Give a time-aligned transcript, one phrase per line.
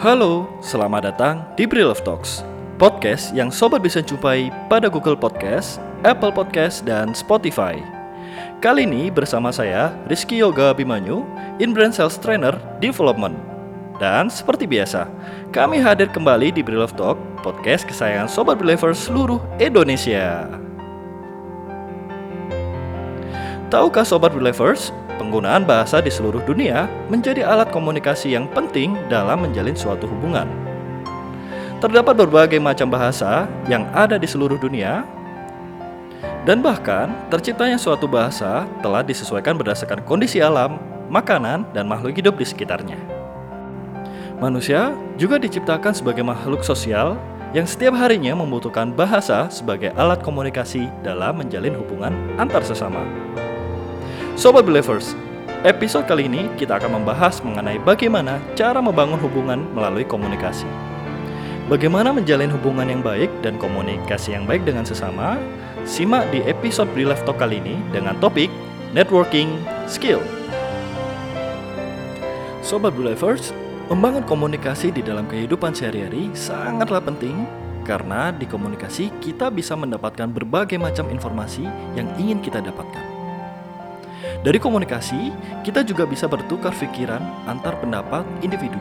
[0.00, 2.40] Halo, selamat datang di Love Talks,
[2.80, 5.76] podcast yang sobat bisa jumpai pada Google Podcast,
[6.08, 7.76] Apple Podcast, dan Spotify.
[8.64, 11.28] Kali ini bersama saya, Rizky Yoga Abimanyu,
[11.60, 13.36] Inbrand Sales Trainer Development.
[14.00, 15.04] Dan seperti biasa,
[15.52, 20.48] kami hadir kembali di Love Talk, podcast kesayangan sobat believers seluruh Indonesia.
[23.68, 29.76] Tahukah sobat believers, penggunaan bahasa di seluruh dunia menjadi alat komunikasi yang penting dalam menjalin
[29.76, 30.48] suatu hubungan.
[31.84, 35.04] Terdapat berbagai macam bahasa yang ada di seluruh dunia,
[36.48, 40.80] dan bahkan terciptanya suatu bahasa telah disesuaikan berdasarkan kondisi alam,
[41.12, 42.96] makanan, dan makhluk hidup di sekitarnya.
[44.40, 47.20] Manusia juga diciptakan sebagai makhluk sosial
[47.52, 53.04] yang setiap harinya membutuhkan bahasa sebagai alat komunikasi dalam menjalin hubungan antar sesama.
[54.40, 55.12] Sobat Believers,
[55.68, 60.64] episode kali ini kita akan membahas mengenai bagaimana cara membangun hubungan melalui komunikasi.
[61.68, 65.36] Bagaimana menjalin hubungan yang baik dan komunikasi yang baik dengan sesama?
[65.84, 68.48] Simak di episode Believe Talk kali ini dengan topik
[68.96, 70.24] Networking Skill.
[72.64, 73.52] Sobat Believers,
[73.92, 77.44] membangun komunikasi di dalam kehidupan sehari-hari sangatlah penting
[77.84, 83.09] karena di komunikasi kita bisa mendapatkan berbagai macam informasi yang ingin kita dapatkan.
[84.40, 88.80] Dari komunikasi, kita juga bisa bertukar pikiran antar pendapat individu.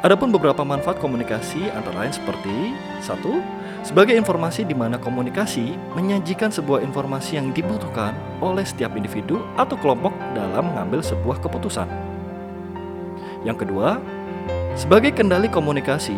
[0.00, 2.72] Adapun beberapa manfaat komunikasi antara lain seperti
[3.04, 3.44] satu,
[3.84, 10.16] sebagai informasi di mana komunikasi menyajikan sebuah informasi yang dibutuhkan oleh setiap individu atau kelompok
[10.32, 11.90] dalam mengambil sebuah keputusan.
[13.44, 14.00] Yang kedua,
[14.72, 16.16] sebagai kendali komunikasi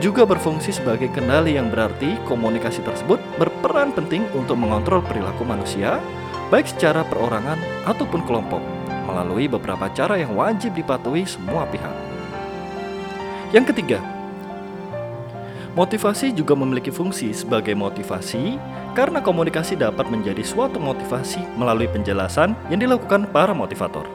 [0.00, 6.00] juga berfungsi sebagai kendali yang berarti komunikasi tersebut berperan penting untuk mengontrol perilaku manusia
[6.48, 8.62] baik secara perorangan ataupun kelompok,
[9.06, 11.94] melalui beberapa cara yang wajib dipatuhi semua pihak.
[13.54, 13.98] Yang ketiga,
[15.78, 18.58] motivasi juga memiliki fungsi sebagai motivasi
[18.96, 24.08] karena komunikasi dapat menjadi suatu motivasi melalui penjelasan yang dilakukan para motivator.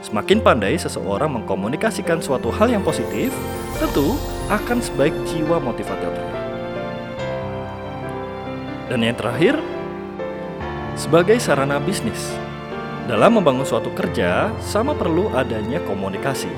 [0.00, 3.32] Semakin pandai seseorang mengkomunikasikan suatu hal yang positif,
[3.76, 4.16] tentu
[4.48, 6.28] akan sebaik jiwa motivatornya.
[8.90, 9.54] Dan yang terakhir,
[11.00, 12.28] sebagai sarana bisnis.
[13.08, 16.52] Dalam membangun suatu kerja, sama perlu adanya komunikasi.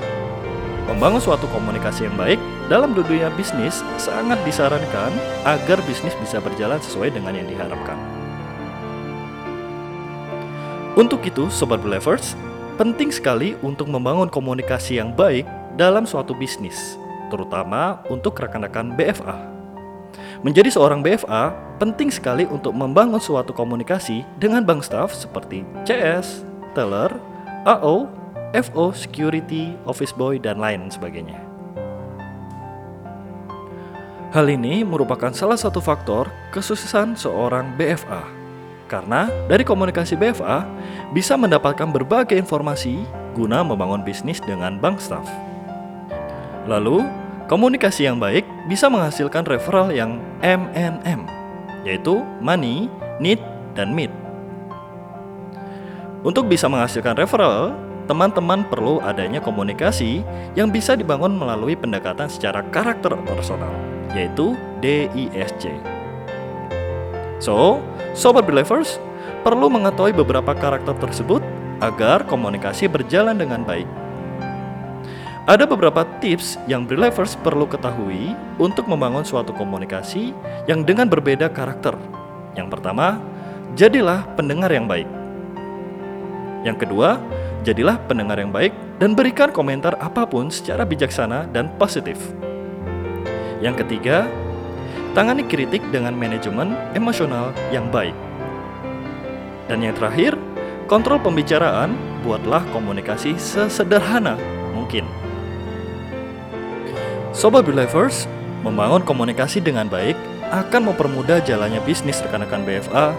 [0.83, 2.35] Membangun suatu komunikasi yang baik
[2.67, 5.15] dalam dunia bisnis sangat disarankan
[5.47, 7.95] agar bisnis bisa berjalan sesuai dengan yang diharapkan.
[10.99, 12.35] Untuk itu, Sobat Believers,
[12.75, 15.47] penting sekali untuk membangun komunikasi yang baik
[15.79, 16.99] dalam suatu bisnis,
[17.31, 19.52] terutama untuk rekan-rekan BFA.
[20.43, 26.43] Menjadi seorang BFA penting sekali untuk membangun suatu komunikasi dengan bank staff seperti CS,
[26.77, 27.13] teller,
[27.63, 28.09] AO,
[28.53, 31.41] FO, security, office boy, dan lain sebagainya.
[34.33, 38.25] Hal ini merupakan salah satu faktor kesuksesan seorang BFA.
[38.89, 40.65] Karena dari komunikasi BFA
[41.13, 43.05] bisa mendapatkan berbagai informasi
[43.37, 45.25] guna membangun bisnis dengan bank staff.
[46.65, 47.05] Lalu,
[47.51, 51.27] komunikasi yang baik bisa menghasilkan referral yang MNM,
[51.83, 52.87] yaitu money,
[53.19, 53.39] need,
[53.75, 54.11] dan meet.
[56.23, 57.75] Untuk bisa menghasilkan referral,
[58.07, 60.23] teman-teman perlu adanya komunikasi
[60.55, 63.71] yang bisa dibangun melalui pendekatan secara karakter personal,
[64.15, 65.67] yaitu DISC.
[67.43, 67.83] So,
[68.15, 69.03] Sobat Believers,
[69.43, 71.43] perlu mengetahui beberapa karakter tersebut
[71.83, 74.02] agar komunikasi berjalan dengan baik.
[75.43, 80.31] Ada beberapa tips yang believers perlu ketahui untuk membangun suatu komunikasi
[80.71, 81.99] yang dengan berbeda karakter.
[82.55, 83.19] Yang pertama,
[83.75, 85.03] jadilah pendengar yang baik.
[86.63, 87.19] Yang kedua,
[87.67, 88.71] jadilah pendengar yang baik
[89.03, 92.15] dan berikan komentar apa pun secara bijaksana dan positif.
[93.59, 94.31] Yang ketiga,
[95.11, 98.15] tangani kritik dengan manajemen emosional yang baik.
[99.67, 100.39] Dan yang terakhir,
[100.87, 104.39] kontrol pembicaraan, buatlah komunikasi sesederhana
[104.71, 105.22] mungkin.
[107.33, 108.29] Sobat Believers,
[108.61, 110.13] membangun komunikasi dengan baik
[110.53, 113.09] akan mempermudah jalannya bisnis rekan-rekan BFA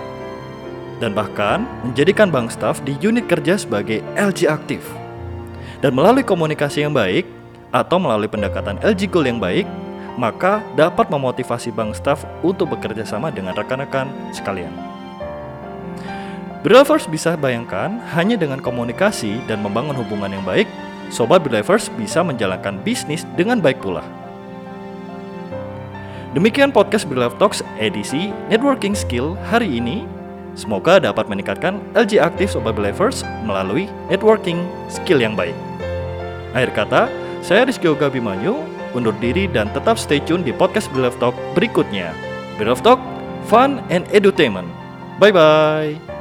[1.03, 4.87] dan bahkan menjadikan bank staff di unit kerja sebagai LG aktif.
[5.83, 7.27] Dan melalui komunikasi yang baik
[7.75, 9.67] atau melalui pendekatan LG Goal yang baik,
[10.15, 14.71] maka dapat memotivasi bank staff untuk bekerja sama dengan rekan-rekan sekalian.
[16.63, 20.71] Believers bisa bayangkan hanya dengan komunikasi dan membangun hubungan yang baik,
[21.15, 24.03] Sobat Believers bisa menjalankan bisnis dengan baik pula.
[26.35, 30.03] Demikian podcast Believe Talks edisi Networking Skill hari ini.
[30.59, 35.55] Semoga dapat meningkatkan LG Aktif Sobat Believers melalui networking skill yang baik.
[36.51, 37.03] Akhir kata,
[37.47, 38.59] Saya Rizky Oga Bimanyu,
[38.99, 42.11] undur diri dan tetap stay tune di podcast Believe Talk berikutnya.
[42.59, 42.99] Believe Talk,
[43.47, 44.67] fun and edutainment.
[45.23, 46.14] Bye-bye.